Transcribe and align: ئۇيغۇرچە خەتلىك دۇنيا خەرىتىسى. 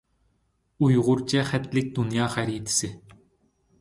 ئۇيغۇرچە 0.85 1.43
خەتلىك 1.49 1.93
دۇنيا 1.99 2.31
خەرىتىسى. 2.37 2.91